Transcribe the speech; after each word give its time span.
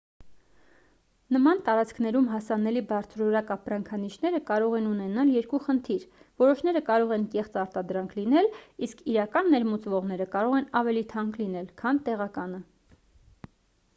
նման 1.35 1.59
տարածքներում 1.65 2.29
հասանելի 2.29 2.81
բարձրորակ 2.91 3.51
ապրանքանիշերը 3.55 4.39
կարող 4.47 4.73
են 4.79 4.87
ունենալ 4.93 5.33
երկու 5.33 5.59
խնդիր 5.67 6.07
որոշները 6.45 6.81
կարող 6.89 7.13
են 7.19 7.27
կեղծ 7.35 7.61
արտադրանք 7.65 8.17
լինել 8.21 8.49
իսկ 8.89 9.05
իրական 9.15 9.55
ներմուծվողները 9.57 10.29
կարող 10.39 10.57
են 10.63 10.69
ավելի 10.81 11.05
թանկ 11.13 11.39
լինել 11.45 11.69
քան 11.85 12.03
տեղականը 12.09 12.65